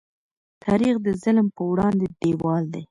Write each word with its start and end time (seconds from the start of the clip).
تاریخ 0.63 0.95
د 1.05 1.07
ظلم 1.23 1.47
په 1.55 1.63
وړاندې 1.71 2.05
دیوال 2.19 2.63
دی. 2.73 2.79